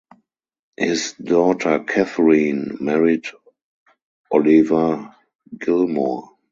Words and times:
His 0.77 1.13
daughter 1.23 1.77
Katherine 1.87 2.75
married 2.79 3.25
Oliver 4.31 5.13
Gilmour. 5.55 6.29